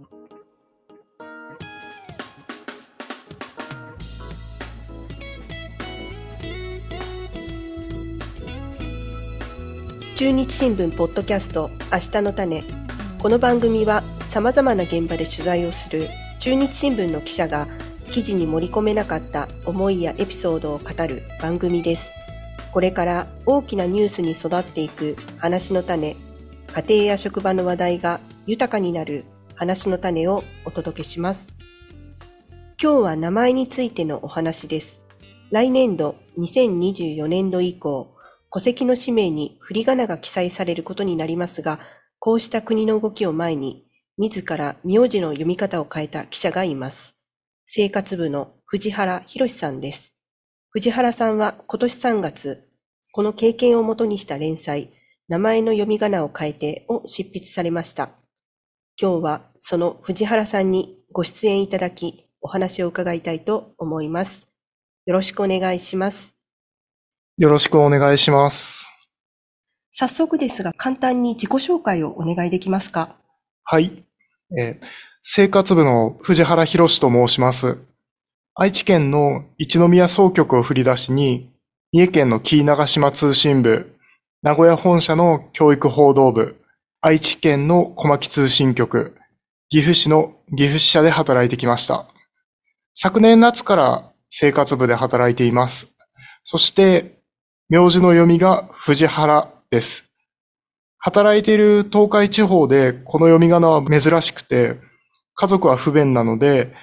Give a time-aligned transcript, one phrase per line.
[0.00, 0.06] 中
[10.30, 12.62] 日新聞ポッドキャスト明日の種。
[13.18, 16.08] この番組はさまざまな現場で取材をする
[16.38, 17.66] 中日新聞の記者が
[18.08, 22.08] 記事に盛り込めなかった思いやエピソードを語る番組です。
[22.70, 26.14] これから大きなニュースに育っていく話の種。
[26.72, 29.24] 家庭や職場の話題が豊かになる
[29.58, 31.54] 話の種をお届けします
[32.82, 35.02] 今日は名前についてのお話です
[35.50, 38.14] 来年度2024年度以降
[38.50, 41.78] 戸籍の氏名に振り仮名が記載されることになりますが、
[42.18, 43.84] こうした国の動きを前に、
[44.16, 47.14] 自ら名字の読み方を変えた記者がいます。
[47.66, 50.14] 生活部の藤原博さんです。
[50.70, 52.68] 藤原さんは今年3月、
[53.12, 54.92] この経験をもとにした連載、
[55.28, 58.12] 名前の読み仮名を変えてを執筆されました。
[59.00, 64.48] 今日はその藤原さんにご出演いただき、お話を伺いたいと思います。
[65.06, 66.34] よろしくお願いします。
[67.36, 68.90] よろしくお願いします。
[69.92, 73.14] 早速ですが、簡単に自己紹介をお願いできますか？
[73.62, 74.04] はい。
[74.58, 74.86] えー、
[75.22, 77.78] 生活部の藤原博と申します。
[78.56, 81.52] 愛知県の一宮総局を振り出しに、
[81.92, 83.96] 三重県の紀伊長島通信部、
[84.42, 86.57] 名古屋本社の教育報道部、
[87.00, 89.14] 愛知県の小牧通信局、
[89.68, 92.08] 岐阜市の岐阜支社で働いてきました。
[92.92, 95.86] 昨年夏から生活部で働いています。
[96.42, 97.20] そして、
[97.68, 100.10] 名字の読みが藤原です。
[100.98, 104.80] 働いている東海地方でこの読み仮名は珍しくて、
[105.36, 106.74] 家族は不便なので、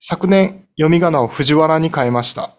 [0.00, 2.54] 昨年読み仮名を藤原に変えました。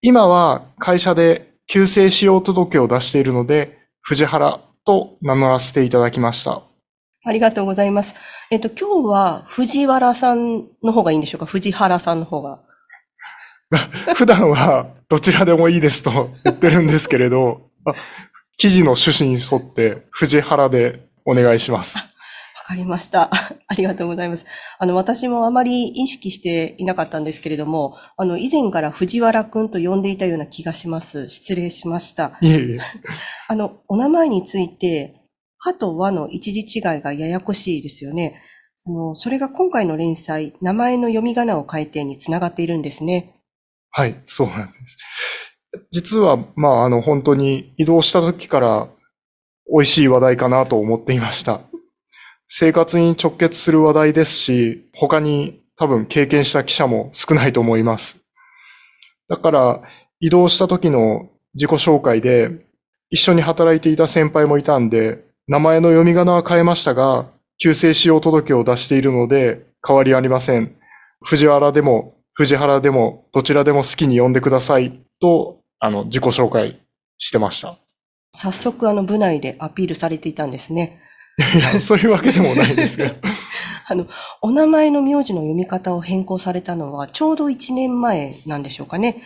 [0.00, 6.62] 今は会社で旧姓使用届を出しているので、藤原と名乗らせていただきました。
[7.26, 8.14] ありがとうございます。
[8.50, 11.46] えっと、今日は藤原さんの方がいいんでしょうか？
[11.46, 12.60] 藤原さんの方が。
[14.14, 17.70] 普段はどちらでもいいですと言ってるんですけれど、
[18.58, 21.96] 記事の趣旨に沿って藤原でお願いします。
[22.64, 23.28] わかりました。
[23.68, 24.46] ありがとうございます。
[24.78, 31.28] あの、私もあまり意識していなかったんですけれども、あの、以前から藤原くんと呼んでいたような気がします。
[31.28, 32.38] 失礼しました。
[32.40, 32.78] いえいえ。
[33.48, 35.14] あの、お名前について、
[35.58, 38.40] 歯と和の一時違いがややこしいですよね。
[38.86, 43.34] あの、それが今回の連載、名前の読み仮名を変えてにつながっているんですね。
[43.90, 44.96] はい、そうなんです。
[45.90, 48.88] 実は、まあ、あの、本当に移動した時から
[49.70, 51.60] 美味しい話題かなと思っていました。
[52.48, 58.16] 生活に直結する話題ですし、他に多分経験した記者も少ないと思います。
[59.28, 59.82] だから、
[60.20, 62.50] 移動した時の自己紹介で、
[63.10, 67.26] 一緒に働いていた先輩もいたんで、名前の読み仮名は変えましたが、
[67.58, 70.76] 旧姓使用届を出しているので、変わりありません。
[71.22, 76.80] 藤原でも藤原でもどちらでも好きに呼んでくださいと、あの、自己紹介
[77.16, 77.78] してました。
[78.34, 81.00] 早速、あの、部内でアピールされていたんですね。
[81.80, 83.14] そういうわけでもないですけど。
[83.86, 84.06] あの、
[84.40, 89.22] お名前の名字の読み方を変更されたのは、ちょうど1年前なんでしょうかね。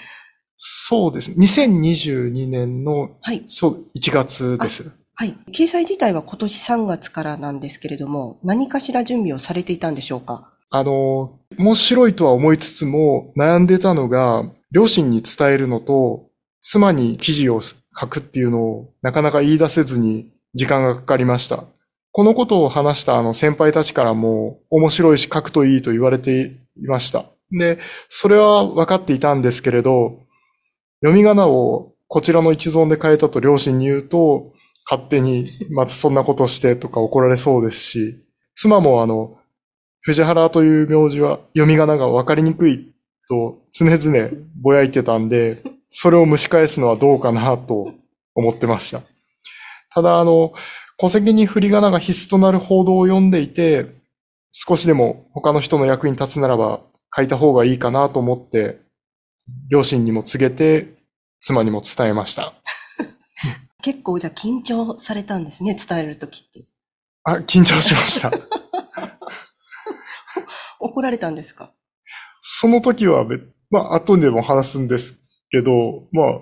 [0.57, 1.37] そうですね。
[1.39, 3.45] 2022年の、はい。
[3.47, 4.91] そう、1月です。
[5.15, 5.37] はい。
[5.53, 10.53] 掲載自体は今年3月からなんですけれども、何かしら準備をされていたんでしょうか？
[10.71, 16.27] あの、面白いとは思いつつも悩んでたのが、両親に伝えるのと、
[16.61, 17.77] 妻に記事を書
[18.07, 21.65] くっていうのをなかなか言い出せずに時間がかかりました。
[22.19, 27.27] このことを話したあの先輩たちからも面白いし書くといいと言われていました。
[27.53, 30.19] で、それは分かっていたんですけれど、
[31.01, 34.53] 読み仮名をこちらの一存で変えたと両親に言うと、
[34.91, 38.19] 勝手にまずそんなことしてとか怒られそうですし、
[38.57, 39.39] 妻もあの、
[40.01, 42.93] 藤原という名字は読み仮名が分かりにくい
[43.29, 44.31] と常々
[44.61, 47.93] ぼやいてたんで、それを蒸し返すのはどうかなと
[48.35, 49.03] 思ってました。
[49.95, 50.53] ただ、あの、
[51.01, 53.87] 戸籍に振り仮名が必須となる報道を読んでいて、
[54.53, 56.81] 少しでも他の人の役に立つならば
[57.15, 58.81] 書いた方がいいかなと思って、
[59.71, 60.89] 両親にも告げて、
[61.41, 62.55] 妻にも伝えました。
[63.83, 66.65] 結構じゃあ緊張されたんですね、伝えるときって。
[67.23, 68.33] あ、緊張しました。
[70.81, 71.73] 怒られたんですか？
[72.43, 73.25] その時は、
[73.71, 75.21] まあ、後でも話すんです
[75.51, 76.39] けど、まあ、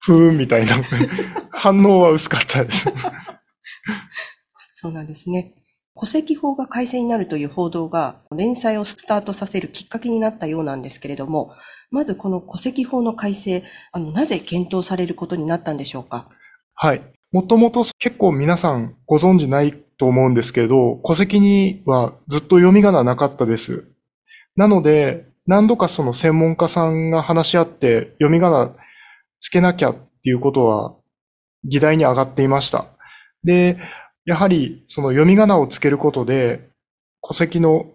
[0.00, 0.76] ふーんみたいな
[1.50, 2.86] 反応は薄かったです
[4.72, 5.54] そうなんですね。
[5.98, 11.52] 戸籍法が改正になるという報道が連載をスタートさせるきっかけになったようなんですけれども、
[11.90, 13.62] まずこの戸籍法の改正、
[13.92, 16.28] あの、なぜ検討されることになったんでしょうか？
[16.74, 17.02] はい。
[17.32, 23.84] もともと結構皆さんご存知ないと思うんですけど、戸籍にはずっと読み仮名なかったです。
[24.56, 28.74] なので、何度かその専門家さんが話し合って読み仮名
[29.40, 30.94] つけなきゃっていうことは
[31.64, 32.86] 議題に上がっていました。
[33.44, 33.78] で、
[34.24, 36.70] やはりその読み仮名をつけることで
[37.26, 37.86] 戸籍の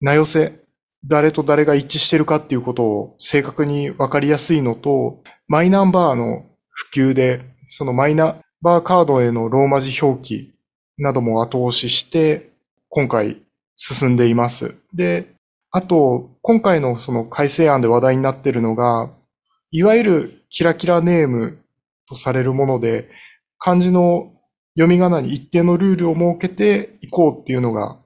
[0.00, 0.60] 名寄せ、
[1.04, 10.54] 誰と誰が一致してるかっていうことを正確にわかりやすいのと、マイナンバーの普及で、そのマイナンバーカードへのローマ字表記
[10.98, 12.52] なども後押しして、
[12.88, 13.42] 今回
[13.76, 14.74] 進んでいます。
[14.94, 15.34] で、
[15.70, 19.10] あと、今回のその改正案で話題になっているのが、
[19.70, 21.58] いわゆるキラキラネーム
[22.08, 23.08] とされるもので、
[23.58, 24.31] 漢字の
[24.74, 27.98] 読み仮名に一定のルールを設けていこうっていうのが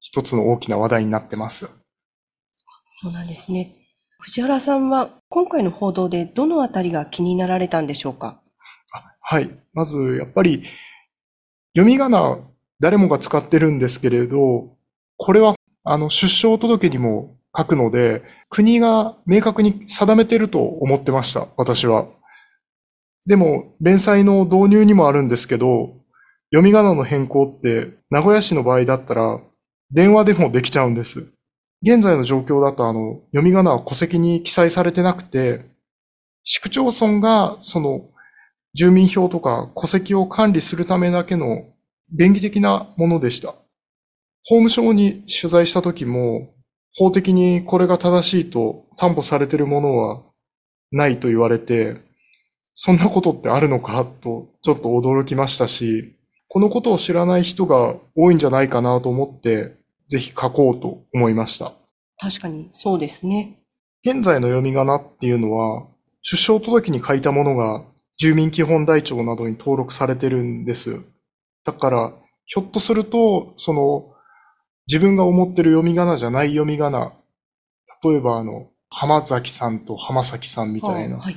[0.00, 1.68] 一つの大きな話題になってます。
[3.00, 3.74] そうなんですね。
[4.20, 8.40] 藤原さんは今回の報道でどのあたりが気になられたんでしょうか？
[9.20, 9.50] はい。
[9.74, 10.64] まず、やっぱり、
[11.76, 12.38] 読み仮名、
[12.80, 14.76] 誰もが使ってるんですけれど、
[15.18, 15.54] これは、
[15.84, 22.06] あの、出生届にも書くので、国が明確に定めてると思ってました、私は。
[23.28, 25.94] でも、連載の導入にもあるんですけど、
[26.50, 29.38] 読み仮名の変更って、名古屋市の場合だったら、
[29.90, 31.26] 電話でもできちゃうんです。
[31.82, 35.66] 現在の状況だと、あの、読み仮名は戸籍に記載されてなくて、
[36.42, 38.08] 市区町村が、その、
[38.72, 41.66] 住民票とか戸籍を管理するためだけの
[42.10, 43.50] 便宜的なものでした。
[44.46, 46.54] 法務省に取材した時も、
[46.94, 50.22] 法的にこれが正しいと担保されているものは
[50.92, 52.07] ないと言われて、
[52.80, 56.14] そんなことってあるのかとちょっと驚きましたし、
[56.46, 59.74] このことを知らない人が多いんじゃないかなと思って、
[60.06, 61.72] ぜひ書こうと思いました。
[62.20, 63.58] 確かにそうですね。
[64.04, 65.88] 現在の読み仮名っていうのは、
[66.22, 67.82] 出生届に書いたものが
[68.16, 71.00] 住民基本台帳などに登録されてるんです。
[71.64, 72.12] だから、
[72.46, 74.12] ひょっとすると、その、
[74.86, 77.12] 自分が思ってる読み仮名じゃない読み仮名、
[78.04, 81.36] 例えばあの、浜崎さんと浜崎さんみたいな、はい、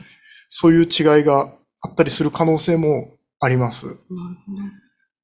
[0.52, 3.88] そういう違いがあったりする可能性もあります。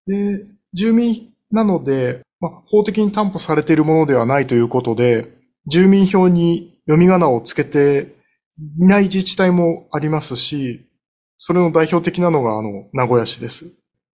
[0.08, 0.44] で、
[0.74, 5.38] 住民なので、まあ、法的に担保されているものではないということで、
[5.68, 8.16] 住民票に読み仮名をつけて
[8.80, 10.88] いない自治体もありますし、
[11.36, 13.66] それの代表的なのがあの、名古屋市です。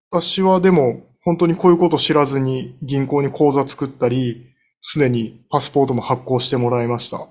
[0.10, 4.48] 私はでも、本当にこういうことを知らずに銀行に口座作ったり、
[4.81, 7.30] すでにパスポートも発行してもらいました。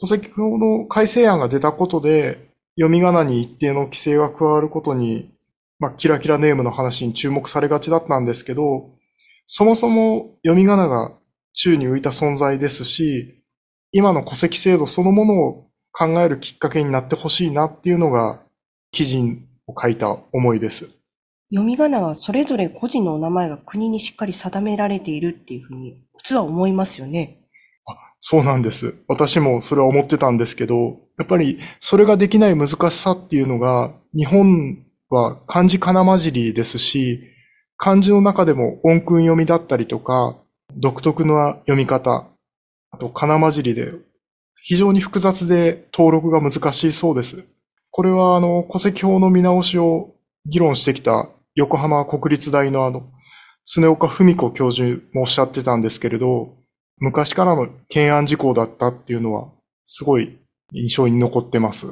[0.00, 5.32] 戸籍法の改正案が出たことで、読み仮名に一定の規制が加わることに、
[5.78, 8.90] まあ、キラキラネームの話に注目されがちだったんですけど、
[9.46, 11.12] そもそも読み仮名が
[11.52, 13.42] 宙に浮いた存在ですし、
[13.92, 18.42] 今の戸籍制度そのものを考えるきっかけになってほしいなっていうのが
[18.90, 19.20] 記事
[19.68, 20.86] を書いた思いです。
[21.50, 27.44] 読み仮名はそれぞれ個人のお名前が国にしっかり定められているっていうふうに普通は思いますよね。
[27.86, 28.96] あそうなんです。
[29.06, 37.20] 私もそれは思ってたんですけど、やっぱりそれができない難しさっていうのが、日本は漢字かな混じりですし、
[37.76, 40.36] 漢字の中でも音訓読みだったりとか、
[40.76, 42.26] 独特な読み方、
[42.90, 43.92] あとかな混じりで、
[44.62, 47.44] 非常に複雑で登録が難しいそうです。
[47.90, 50.14] これはあの、戸籍法の見直しを
[50.46, 53.04] 議論してきた横浜国立大のあの、
[53.66, 56.56] 常岡文子教授もおっしゃってたんですけれど、
[56.98, 59.48] 昔からの懸案事項だったっていうのは、
[59.84, 60.38] すごい
[60.74, 61.86] 印象に残ってます。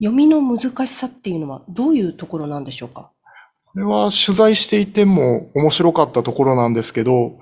[0.00, 3.10] 読みの難しさっていうのはどういうところなんでしょうか？
[3.64, 7.38] これは取材していても面白かったところなんですけど、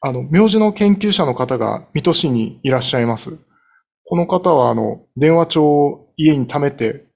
[0.00, 3.38] あの、名字の研究者の方が水戸市にいらっしゃいます。
[4.04, 7.06] この方はあの、電話帳を家に貯めて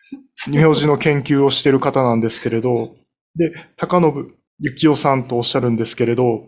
[0.50, 2.94] 名字の研究をしている方なんですけれど、
[3.36, 4.34] で、高信
[4.74, 6.46] 幸雄さんとおっしゃるんですけれど、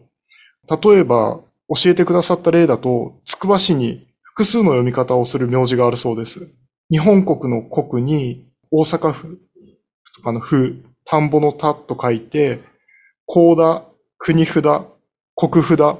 [0.69, 6.49] 例えば教えてくださった例だと、つくば市に複数の読み方をする名字があるそうです。
[6.91, 9.39] 日本国の国に大阪府
[10.17, 12.61] とかの府、田んぼの田と書いて、
[13.27, 13.85] 高田、
[14.17, 14.63] 国札、
[15.37, 15.99] 国札の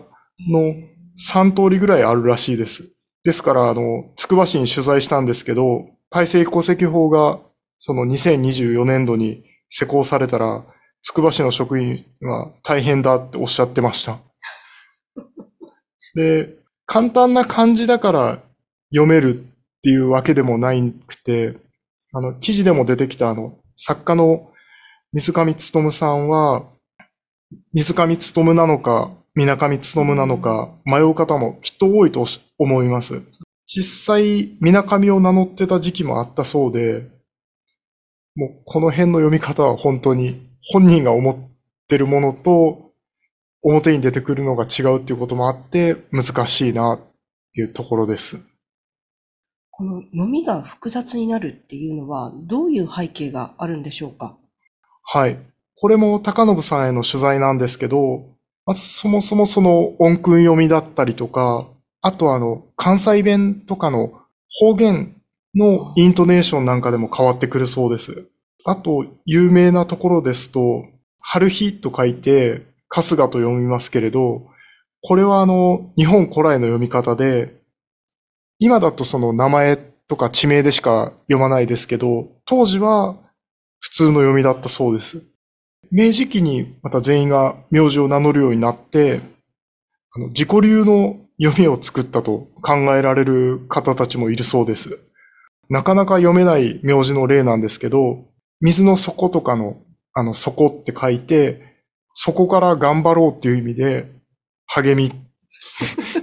[1.31, 2.89] 3通りぐらいあるらしいです。
[3.23, 7.39] ですから、あの、つくば市に取材したんですけど、改正戸籍法が
[7.77, 10.65] その2024年度に施行されたら、
[11.03, 14.21] つくば市の職員は大変だっておっしゃってました。
[16.15, 16.62] で、
[16.93, 18.43] 簡単な漢字だから
[18.91, 21.57] 読めるっていうわけでもないくて、
[22.13, 24.51] あの、記事でも出てきたあの、作家の
[25.15, 26.67] 水上努さんは、
[27.73, 32.27] 水上努なのか、水上努なのか、迷う方もきっと多いと
[32.59, 33.23] 思います。
[33.67, 37.09] 実際、水上を名乗ってた時期もあったそうで、
[38.37, 41.37] もうこの辺の読み方は本当に本人が思っ
[41.89, 42.82] てるものと
[43.63, 47.01] 表に出てくるのが違うっていうこともあって難しいなっ
[47.55, 48.39] ていうところです。
[49.71, 54.37] この読みが複雑になるっていうのはどういう背景があるんでしょうか？
[55.05, 55.39] はい。
[55.77, 58.27] これも高信さんへの取材なんですけど、
[58.67, 61.67] まずそもそもその音訓読みだったりとか、
[62.01, 64.13] あとあの、関西弁とかの
[64.49, 65.17] 方言
[65.55, 68.27] のイントネーションなんかでも変わってくるそうです。
[68.65, 70.85] あと、有名なところですと、
[71.19, 74.47] 春日と書いて、春日と読みますけれど、
[75.01, 77.61] これはあの、日本古来の読み方で、
[78.59, 79.77] 今だとその名前
[80.09, 83.17] とか地名でしか読まないですけど、当時は
[83.81, 85.23] 普通の読みだったそうです。
[85.91, 89.21] 明治期にまた全員が名字を名乗るようになって、
[90.15, 94.99] あの自己流の読みを作ったと考えられる方たちもいるそうです。
[95.71, 98.27] なかなか読めない名字の例なんですけど、
[98.61, 99.79] 水の底とかの、
[100.13, 101.72] あの、底って書いて、
[102.15, 104.11] そこから頑張ろうっていう意味で、
[104.67, 105.11] 励み。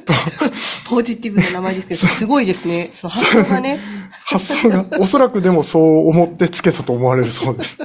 [0.06, 0.14] と
[0.86, 2.92] ポジティブな名前ですけど、すごいですね。
[3.02, 3.80] 発想がね。
[4.26, 7.78] 発想が、おそらくでもそう思ってつけたと思われるそうです。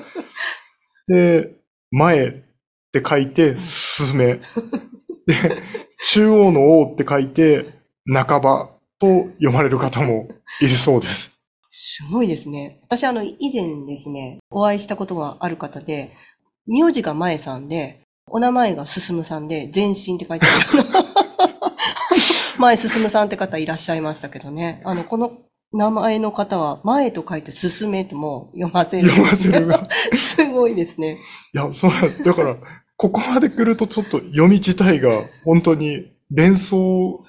[1.08, 1.50] で、
[1.90, 2.32] 前っ
[2.92, 4.40] て書いて、すすめ。
[5.26, 5.62] で、
[6.02, 7.75] 中央の王って書いて、
[8.06, 10.28] 半ばと読まれる方も
[10.61, 11.32] いるそうです。
[11.70, 12.80] すごいですね。
[12.84, 16.12] 私、あの、以前ですね、お会いしたことがある方で、
[16.66, 20.85] 名字が前さんで、お名前が進さんで、前進って書いてある。
[22.59, 24.80] 前進さんって方いらっしゃいましたけどね。
[24.85, 25.38] あの、この
[25.73, 29.09] 名前の方は、前と書いて進めとも読ませる。
[29.09, 29.88] 読ませるが。
[30.16, 31.18] すごいですね。
[31.52, 32.56] いや、そうなんだから、
[32.97, 37.25] ここまで来るとちょっと読み自体が本当に連想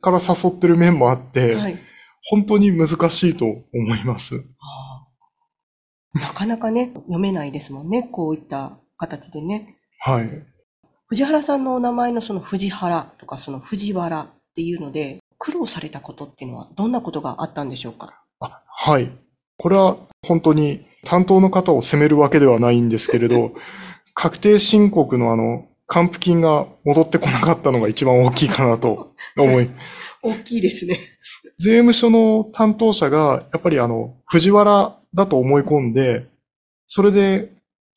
[0.00, 1.78] から誘ってる面もあって、はい。
[2.30, 3.64] 本当に難しいと思
[3.96, 4.36] います。
[4.36, 4.40] あ
[4.84, 4.87] あ
[6.20, 8.08] なかなかね、読めないですもんね。
[8.10, 9.76] こういった形でね。
[10.00, 10.28] はい。
[11.06, 18.22] 藤原さんのお名前のその藤原とかその藤原っていうので、苦労されたことっていうのはどんなことがあったんでしょうか？
[18.40, 19.10] あはい。
[19.56, 19.96] これは
[20.26, 23.52] 本当に担当の方を責めるわけではないんですけれど、
[24.14, 29.70] 確定申告のあの、還付金が戻ってこなかったのが一番大きいかなと 思い、
[30.22, 30.98] 大きいですね。
[31.58, 36.26] 税務署の担当者がやっぱりあの、藤原だと思い込んで、
[36.86, 37.50] それで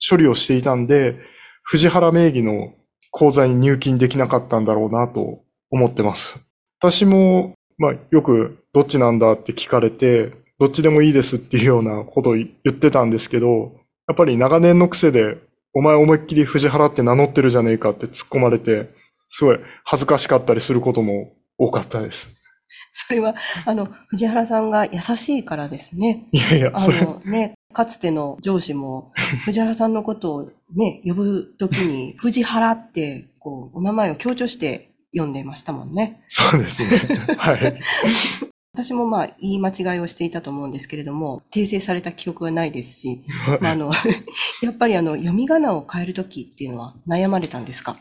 [0.08, 1.18] 処理をしていたんで、
[1.64, 2.74] 藤原名義の
[3.12, 6.38] 口座に入金できなかったんだろうなと思ってます。
[6.80, 13.74] 私も、まあ、よくどっちなんだって聞かれて、どっちでもいいですっていうようなことを言ってたんですけど、
[14.08, 15.38] やっぱり長年の癖で、
[15.74, 18.90] お前思いっきり藤原って名乗ってるじゃねえかって突っ込まれて、
[19.30, 22.30] すごい恥ずかしかったりすることも多かったです。
[23.08, 26.28] それは、あの、藤原さんが優しいからですね。
[26.32, 29.12] いやいや、あのね、かつての上司も、
[29.46, 36.22] 藤原さんのことをね、呼ぶときに、藤原って、こう、お名前を強調して読んでましたもんね。
[36.28, 36.88] そうですね。
[37.38, 37.80] はい。
[38.74, 43.22] 私もまあ、言い間違いをしていたと思うんですけれども、訂正された記憶はないですし、
[43.60, 43.92] まあ、あの、
[44.62, 47.98] やっぱりあの、読み仮名を変えるときっていうのは悩まれたんですか？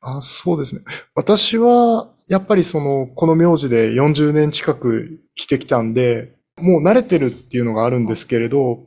[0.00, 0.82] あ、そうですね。
[1.14, 8.86] 私は、やっぱりその、この名字で40年近く来てきたんで、もう慣れてるっていうのがあるんですけれど、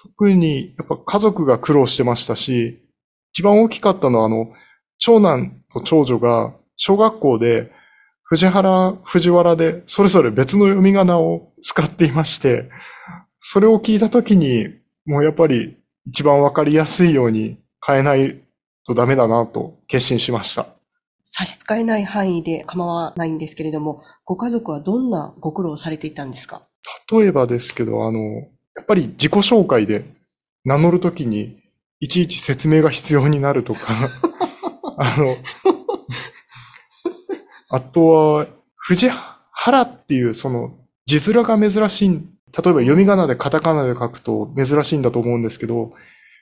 [0.00, 2.80] 特にやっぱ家族が苦労してましたし、
[3.32, 4.52] 一番大きかったのはあの、
[4.98, 7.72] 長男と長女が小学校で
[8.22, 12.70] 藤原、藤原でそれぞれ別の読み仮名を使っていまして、
[13.40, 14.68] それを聞いたときに、
[15.06, 18.40] もうやっぱり一番わかりやすいように変えない
[18.86, 20.77] とダメだなと決心しました。
[21.30, 26.62] 差し支えない範囲で構わないんですけれども、ご家族はどんなご苦労をされていたんですか？
[27.12, 30.04] 例えばですけど、あの、やっぱり自己紹介で
[30.64, 31.58] 名乗るときに
[32.00, 33.80] いちいち説明が必要になるとか、
[34.96, 35.36] あの、
[37.70, 39.10] あとは、藤
[39.52, 45.92] 原っていうその字面が珍しい、例えば読み仮名でカタカナで書くと珍しいんだと思うんですけど、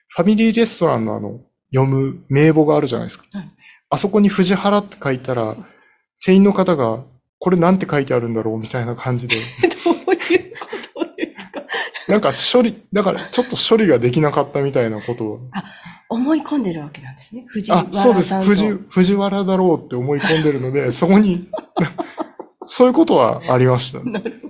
[0.09, 1.41] ファミリーレストランのあの、
[1.75, 3.25] 読む名簿があるじゃないですか。
[3.33, 3.49] はい
[3.91, 5.57] あそこに藤原って書いたら、
[6.25, 7.05] 店員の方が、
[7.39, 9.37] これなんて書いてあるんだろうみたいな感じで、
[9.85, 11.35] どういうことです
[12.07, 12.13] か？
[12.13, 15.41] なんか処理、だからちょっと処理ができなかったみたいなことを。
[16.09, 17.45] 思い込んでるわけなんですね。
[17.49, 18.41] 藤あ、そうです。
[18.43, 21.49] 藤、藤原だろうって思い込んでるので、そこに、
[22.67, 24.01] そういうことはありました。
[24.05, 24.41] なる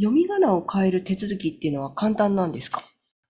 [0.00, 2.84] 読み仮名を変える手続きっていうのは簡単なんですか？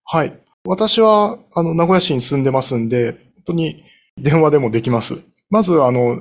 [0.04, 0.38] はい。
[0.64, 3.84] 私は、あの、名古屋市に住んでますんで、本当に
[4.18, 5.18] 電話でもできます。
[5.48, 6.20] まず、あの、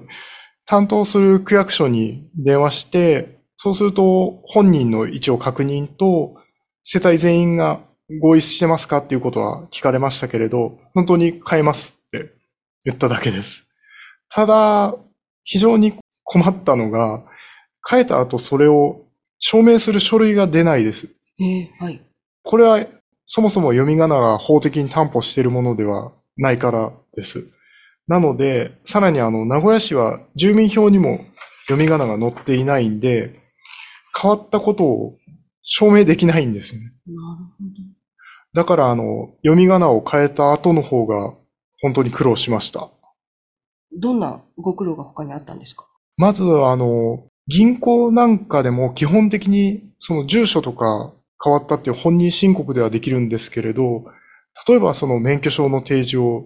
[0.65, 6.35] 担当する区役所に電話して、そうすると本人の位置を確認と、
[6.83, 7.81] 世帯全員が
[8.21, 12.33] 合意してますかっていうことは聞かれましたけれど、本当に変えますって
[12.85, 13.65] 言っただけです。
[14.29, 14.95] ただ、
[15.43, 17.25] 非常に困ったのが、
[17.89, 19.06] 変えた後それを
[19.39, 21.07] 証明する書類が出ないです。
[21.39, 22.01] ええはい。
[22.43, 22.85] これは
[23.25, 27.45] そもそも読み仮名が法的に担保しているものではないからです。
[28.07, 31.19] なので、さらにあの、名古屋市は住民票にも
[31.67, 33.41] 読み仮名が載っていないんで、
[34.19, 35.17] 変わったことを
[35.61, 36.81] 証明できないんですね。
[36.81, 38.61] なるほど。
[38.61, 41.33] だからあの、読み仮名を変えた後の方が
[41.81, 42.89] 本当に苦労しました。
[43.99, 45.85] どんなご苦労が他にあったんですか？
[46.15, 51.13] まずあの、銀行なんかでも基本的にその住所とか
[51.43, 54.05] 変わったっていう本人申告ではできるんですけれど、
[54.67, 56.45] 例えばその免許証の提示を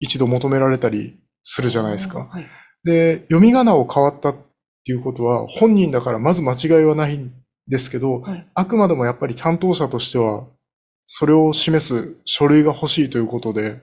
[0.00, 2.28] 一度求められたりするじゃないですか。
[2.30, 2.46] はい。
[2.84, 4.34] で、読み仮名を変わったっ
[4.84, 7.32] ていうことは本人だからまず間違いはないん
[7.68, 8.46] ですけど、はい。
[8.54, 10.44] あくまでもやっぱり担当者としては
[11.06, 13.80] それを示す書類が欲しいということで。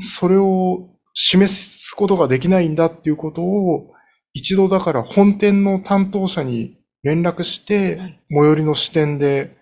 [0.00, 3.92] それを示すことができないんだっていうことを、
[4.36, 9.56] 一度だから本店の担当者に連絡してはい、最寄りの支店で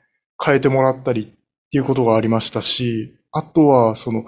[0.45, 4.25] 変えてもらったりっていうことがありましたし、あとはその、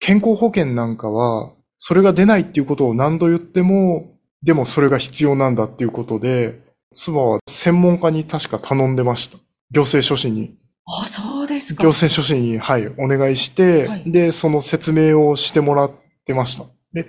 [0.00, 6.60] 健康保険なんかは、それが出ないっていうことを何度言っても、でもそれが必要なんだっていうことで、
[6.92, 9.38] 妻は専門家に確か頼んでました。
[9.70, 10.58] 行政書士に。
[10.84, 11.82] あ、そうですか。
[11.82, 15.90] 行政書士に、はい、お願いして、はいで、その説明をしてもらっ
[16.26, 16.64] てました。
[16.92, 17.08] で、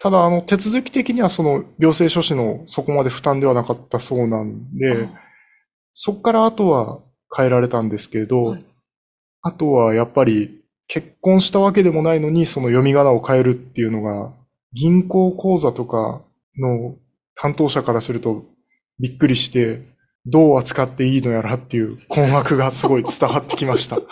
[0.00, 5.08] ただ、あの、手続き的にはその行政書士のそこまで負担ではなかったそうなんで、
[5.92, 7.00] そこから後は
[7.34, 8.64] 変えられたんですけれど、はい
[9.42, 14.34] あとはやっぱり結婚したわけでもないのに、その読み仮名を変えるっていうのが、
[14.72, 16.22] 銀行口座とか
[16.58, 16.96] の
[17.34, 18.44] 担当者からすると
[18.98, 19.82] びっくりして、
[20.26, 23.98] どう扱っていいのやらっていう困惑がすごい伝わってきました。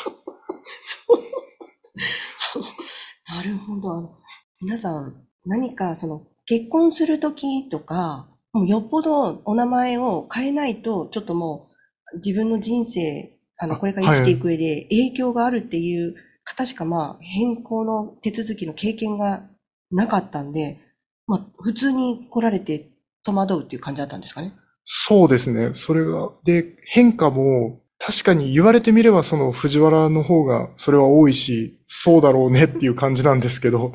[3.29, 4.16] なるほど。
[4.61, 5.12] 皆さん、
[5.44, 11.68] 何かその結婚するときとか、もうよっぽどお名前を変えないと、ちょっとも
[12.12, 19.42] う自分の人生、あの、あこれから生きていく上で影響があるっていう方しかまあ変更の手続きの経験が
[19.90, 20.79] なかったんで、
[21.27, 22.88] まあ普通に来られて
[23.24, 24.55] 戸惑うっていう感じだったんですかね？
[24.85, 25.74] そうですね。
[25.74, 33.92] それが、で、変化も、確かに言われてみればその藤原の方がそれは多いし、そうだろうねっていう感じなんですけど、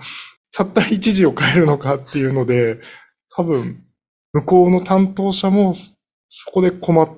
[0.54, 2.80] たった一字を変えるのかっていうので、
[3.36, 3.84] 多分、
[4.34, 7.10] 向こうの担当者もそこで困っ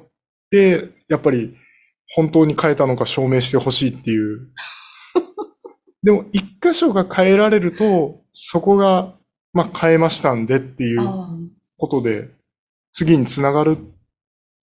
[0.49, 1.55] て、やっぱり
[2.15, 4.49] 本当に変えたのか証明してほしいっていう。
[6.01, 9.15] でも、一箇所が変えられると、そこが、
[9.53, 11.29] まあ、変えましたんでっていうあ
[11.77, 12.29] ことで、
[12.91, 13.77] 次につながるっ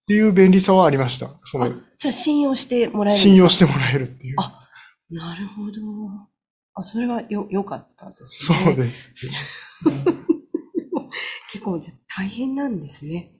[0.07, 1.31] ていう便利さはありました。
[1.45, 4.37] その、じゃあ信用してもらえる信用してもらえるっていう。
[4.39, 4.69] あ
[5.11, 6.32] なるほど。
[6.75, 8.73] あ、それはよ、良かったですそね。
[8.73, 9.13] うです。
[11.53, 13.33] 結構じゃ大変なんですね。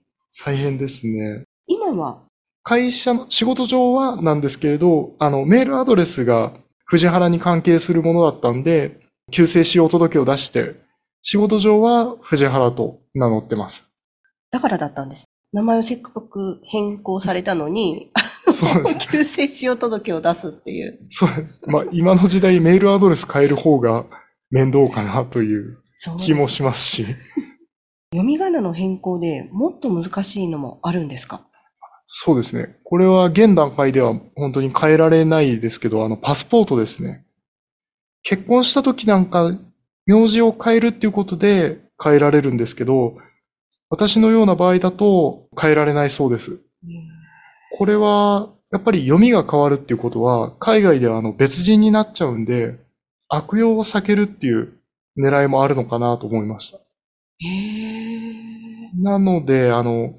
[0.45, 1.43] 大変ですね。
[1.67, 2.23] 今は、
[2.63, 6.53] 会社の、仕事上はなんですけれど、あの、メールアドレスが
[6.85, 8.99] 藤原に関係するものだったんで、
[9.31, 10.75] 旧姓使用届を出して、
[11.23, 13.87] 仕事上は藤原と名乗ってます。
[14.51, 15.25] だからだったんです。
[15.51, 18.11] 名前をせっかく変更されたのに、
[18.51, 19.07] そうです。
[19.09, 20.99] 旧姓使用届を出すっていう。
[21.09, 21.59] そうです。
[21.65, 24.05] まあ、今の時代メールアドレス変える方が
[24.51, 25.77] 面倒かなという
[26.17, 27.05] 気もしますし。
[28.11, 31.47] 読み仮名の変更でもっと難しいのもあるんですか？
[32.05, 32.75] そうですね。
[32.83, 37.25] これは現段階では本当に変えられないですけど、あの、パスポートですね。
[38.21, 39.57] 結婚した時なんか、
[40.05, 43.15] 名字を変えるっていうことで変えられるんですけど、
[43.89, 46.59] 私のような場合だと変えられないそうです。
[47.75, 52.77] これは、やっぱり読みが変わるっていうことは、海外ではあの別人になっちゃうんで、
[53.29, 54.73] 悪用を避けるっていう
[55.17, 56.77] 狙いもあるのかなと思いました。
[56.77, 58.91] へえ。
[58.95, 60.13] なので、あの、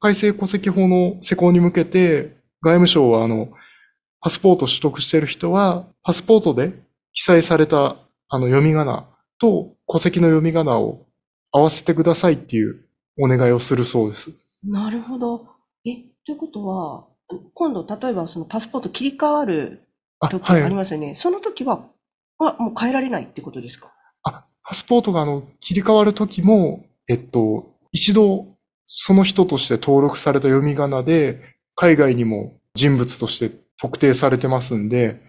[0.00, 3.48] 改正戸籍法の施行に向けて、外務省は、あの、
[4.20, 6.72] パスポート取得している人は、パスポートで
[7.14, 7.96] 記載された、
[8.28, 9.06] あの、読み仮名
[9.40, 11.06] と戸籍の読み仮名を
[11.52, 12.84] 合わせてくださいっていう
[13.18, 14.30] お願いをするそうです。
[14.62, 15.46] なるほど。
[15.86, 17.06] え、ということは、
[17.54, 19.88] 今度、例えばそのパスポート切り替わる
[20.20, 20.62] あ、時はい。
[20.62, 21.14] ありますよね。
[21.14, 21.86] その時は、
[22.36, 23.90] はもう変えられないってことですか？
[24.24, 31.40] あ、パスポートがあの、切り替わるときも、えっと、一度、その人として登録された読み仮名で
[31.74, 35.22] 海外にも人物として特定されてますんで、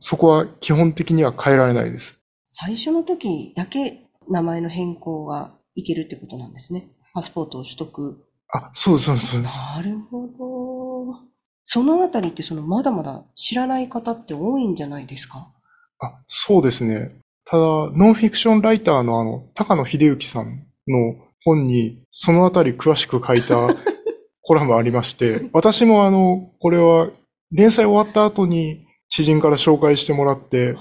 [0.00, 2.18] そこは基本的には変えられないです。
[2.48, 6.88] 最初の時だけ名前の変更がいけるってことなんですね。
[7.14, 8.26] パスポートを取得。
[8.52, 9.58] あ、そうです、そうです、そうです。
[9.58, 11.16] なるほど。
[11.64, 15.52] そのあたりってそのまだまだ知らない方って多いんじゃないですか？
[16.00, 17.12] あ、そうですね。
[17.44, 23.74] ただ、ノンフィクションライターのあの、高野秀幸さんの本にそのあたり詳しく書いた
[24.42, 27.10] コラムありまして、私もあの、これは
[27.52, 30.76] 連載終わった後に知人から紹介してもらって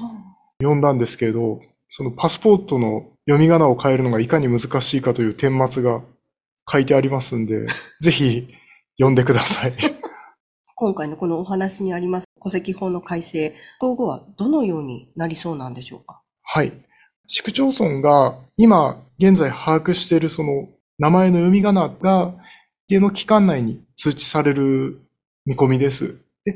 [0.61, 6.01] 読んだんですけれど、そのパスポートの読み仮名を変えるのがいかに難しいかという顛末が
[6.71, 7.67] 書いてありますんで、
[8.01, 8.47] ぜひ
[8.97, 9.73] 読んでください。
[10.75, 16.21] 今回のこのお話にあります戸籍法の改正、今後はどのようになりそうなんでしょうか？
[16.43, 16.73] はい。
[17.27, 22.33] 市区町村が今現在把握しているその名前の読み仮名が
[22.87, 25.01] 一定の期間内に通知される
[25.45, 26.17] 見込みです。
[26.45, 26.55] で、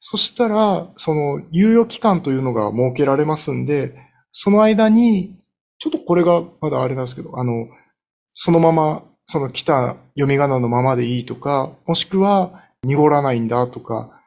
[0.00, 3.94] そしたら、その猶予期間というのが設けられますんで、
[4.32, 5.36] その間に、
[5.78, 7.68] ちょっとこれがまだあれなんですけど、あの、
[8.32, 14.20] そのまま、その来た読み仮名のままでいいとか、もしくは濁らないんだとか、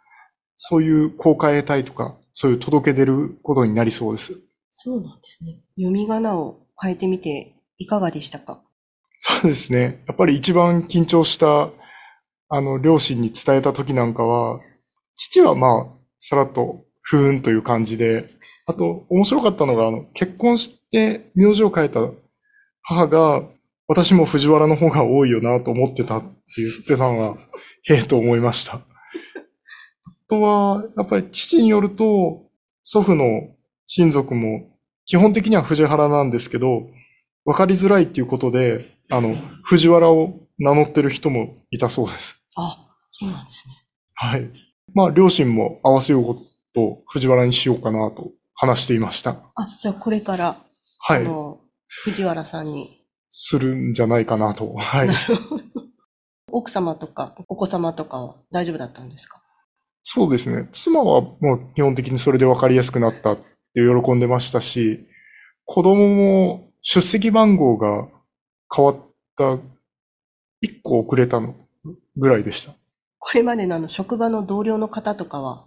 [0.55, 4.39] そういう公開得たいとか、そういう届け出ることになりそうです。
[4.71, 5.59] そうなんですね。
[5.75, 8.61] 読み仮名を変えてみていかがでしたか？
[9.19, 10.05] そうですね。
[10.07, 11.69] やっぱり一番緊張した、
[12.47, 14.61] あの、両親に伝えた時なんかは、
[15.17, 15.87] 父はまあ、
[16.19, 18.29] さらっと、ふーんという感じで、
[18.67, 21.99] あと、面白かったのが、あの、結婚して名字を変えた
[22.83, 23.43] 母が、
[23.93, 26.27] 私も藤原の方が多いよなと思ってたって
[26.57, 27.37] 言ってたのが、
[27.83, 28.77] へえと思いました。
[28.77, 28.81] あ
[30.27, 32.41] とは、やっぱり父によると、
[32.81, 34.71] 祖父の親族も、
[35.05, 36.87] 基本的には藤原なんですけど、
[37.45, 42.41] わかりづらいっていうことで、あの、藤原を名乗ってる人もいたそうです。
[42.55, 43.75] あ、そうなんですね。
[44.15, 44.49] はい。
[44.95, 46.37] まあ、両親も合わせよう
[46.73, 49.37] と藤原にしようかなと話していました。
[49.53, 50.63] あ、じゃあこれから、
[50.97, 51.21] はい。
[51.21, 53.02] あの、藤原さんに、
[53.35, 54.73] するんじゃないかなと。
[54.77, 55.09] はい。
[56.51, 59.41] 奥様とかお子様とかは大丈夫だったんですか？
[60.03, 60.69] そうですね。
[60.71, 63.43] 妻はもう基本的にそれで分かりやすくなったって
[64.05, 65.07] 喜んでましたし、
[65.65, 68.07] 子供も出席番号が
[68.75, 68.97] 変わっ
[69.37, 69.57] た、
[70.61, 71.55] 一個遅れたの
[72.17, 72.73] ぐらいでした。
[73.17, 75.65] これまでのあの職場の同僚の方とかは、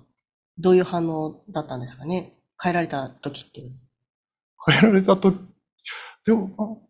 [0.58, 2.34] どういう反応だったんですかね？
[2.62, 3.72] 変えられた時っていう。
[4.66, 5.32] 変えられたと、
[6.26, 6.85] でも、あ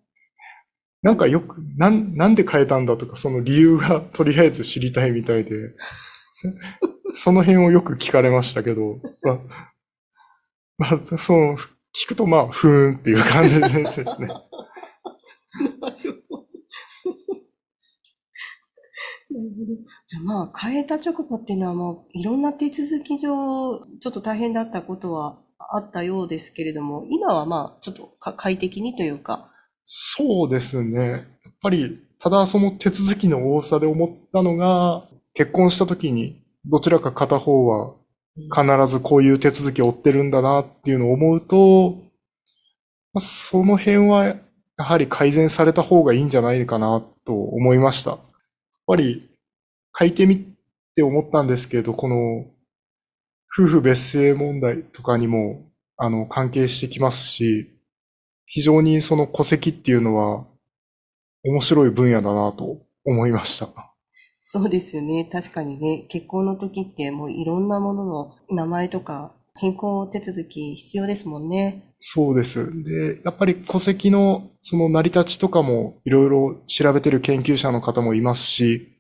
[1.07, 5.71] なんかよく、なん、なんで変えたんだとか、その理由が とりあえず知りたいみたいで、
[7.14, 9.38] その辺をよく聞かれましたけど、まあ、
[10.79, 11.57] まあ、その、
[11.95, 14.27] 聞くとまあ、ふーんっていう感じですよね。
[20.09, 29.53] じゃあまあ、変えた直後っていうのはもう、いろんな手続き上、ちょっと大変だったことはあったようですけれども、今はまあ、ちょっと快適にというか、
[29.88, 31.09] そうですね。
[31.09, 31.22] やっ
[31.62, 37.94] ぱり、ただその手続きの多さで思ったのが、結婚した時に、どちらか片方は
[38.53, 41.99] 必ずこういう手続きを追ってるんだなっていうのを思うと、
[43.12, 44.38] まあその辺はや
[44.77, 48.11] はり改善された方がいいんじゃないかなと思いました。
[48.11, 48.20] やっ
[48.88, 49.31] ぱり
[49.99, 50.44] 書いてみ
[50.96, 52.40] て思ったんですけど、この
[53.57, 55.62] 夫婦別姓問題とかにも
[55.96, 57.76] あの関係してきますし、
[58.46, 60.46] 非常にその戸籍っていうのは
[61.44, 63.68] 面白い分野だなと思いました。
[64.44, 65.28] そうですよね。
[65.30, 71.94] 確かにね、結婚の時ってもういろんなものの名前とか変更手続き必要ですもんね。
[71.98, 72.70] そうです。
[72.85, 78.96] で、やっぱり戸籍のその成り立ちとかもいろいろ調べてる研究者の方もいますし、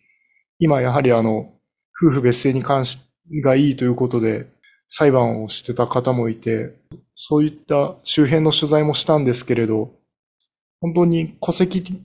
[0.58, 1.52] 今やはりあの、
[2.02, 2.98] 夫婦別姓に関し、
[3.42, 4.46] がいいということで
[4.88, 6.74] 裁判をしてた方もいて、
[7.14, 9.94] そういった周辺の取材もしたんですけれど、
[10.80, 12.02] 本当に戸籍、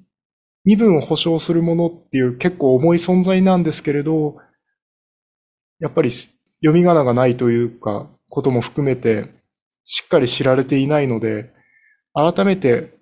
[0.64, 4.38] 身分を保証するものっていう結構重い存在なんですけれど、
[5.80, 6.32] やっぱり読
[6.74, 9.30] み仮名がないというか、ことも含めて、
[9.86, 11.52] しっかり知られていないので、
[12.14, 12.94] 改めて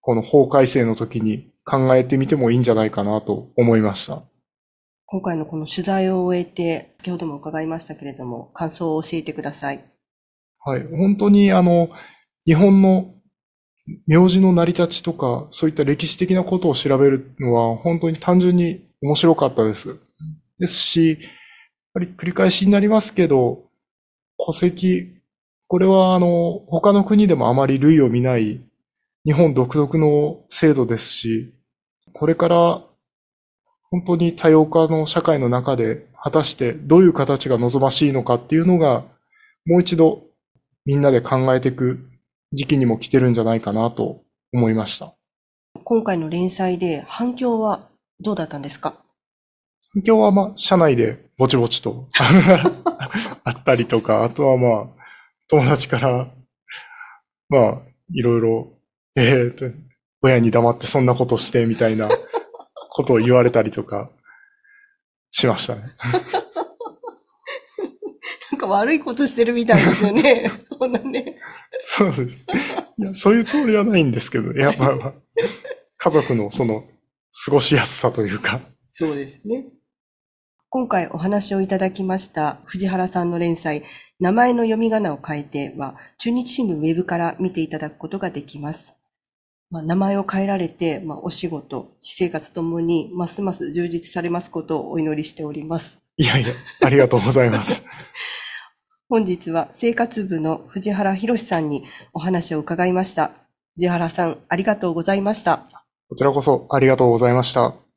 [0.00, 4.22] この法改正の時に考えてみてもいいんじゃないかなと思いました。
[5.10, 9.82] 今回のこの取材を終えて、先ほども伺いましたけれども、感想を教えてください。
[10.58, 10.86] はい。
[10.86, 11.88] 本当にあの、
[12.44, 13.14] 日本の
[14.06, 19.98] 名字の成り立ちとか、そういった歴史的なことを調べるのは、本当に単純に面白かったです。
[20.58, 21.18] ですし、やっ
[21.94, 23.64] ぱり繰り返しになりますけど、
[24.44, 25.22] 戸籍、
[25.68, 28.60] これはあの、他の国でもあまり類を見ない
[29.24, 31.54] 日本独特の制度ですし、
[32.12, 32.87] これから
[33.90, 39.04] 本当に多様化の社会の中で果たしてどういう形が望ましいのかっていうのが、
[39.66, 40.22] もう一度
[40.84, 42.00] みんなで考えていく
[42.52, 44.22] 時期にも来てるんじゃないかなと
[44.52, 45.14] 思いました。
[45.84, 47.88] 今回の連載で反響は
[48.20, 48.94] どうだったんですか？
[49.94, 52.08] 反響はまあ、社内でぼちぼちと
[53.44, 55.04] あったりとか、あとはまあ、
[55.48, 56.28] 友達から、
[57.48, 57.78] まあ、
[58.12, 58.72] いろいろ、
[59.16, 59.64] ええと、
[60.20, 62.08] 親に黙ってそんなことしてみたいな
[62.98, 64.10] ことを言われたりとか
[65.30, 65.82] しましたね。
[68.50, 70.50] なんか悪いことしてるみたいですよね。
[70.68, 71.36] そんなね。
[71.80, 72.22] そうです。
[72.22, 75.14] いや、そういうつもりはないんですけど、いや、まあまあ、
[75.96, 76.88] 家族のその、
[77.44, 79.66] 過ごしやすさというか、そうですね。
[80.68, 83.84] 今回お話をいただきました藤原さんの連載、
[84.18, 88.97] 名前の読み仮名を変えては、中日新聞ウェブから見ていただくことができます。
[89.70, 96.00] まあ、名前を変えられて、まあ、お仕事、私生活ともにますます充実されますことをお祈りしております。
[96.16, 96.48] いやいや、
[96.82, 97.82] ありがとうございます。
[99.10, 103.32] 本日は生活部の藤原博さんにお話を伺いました。
[103.74, 105.66] 藤原さん、ありがとうございました。
[106.08, 107.87] こちらこそありがとうございました。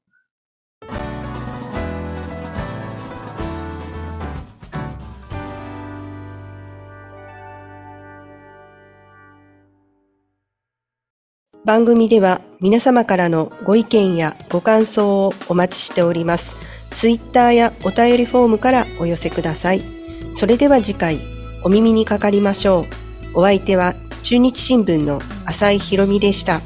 [11.63, 16.56] 番組では皆様からのご意見やご感想をお待ちしております。
[16.89, 19.84] ツイッターやお便りフォームからお寄せください。
[20.36, 21.21] それでは次回
[21.63, 22.88] お耳にかかりましょ
[23.36, 23.41] う。
[23.41, 23.93] お相手は
[24.24, 26.62] 中日新聞の浅井博美でした。